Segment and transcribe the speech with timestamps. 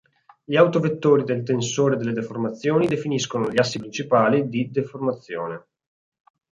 [0.43, 5.65] Gli autovettori del tensore delle deformazioni definiscono gli assi principali di deformazione.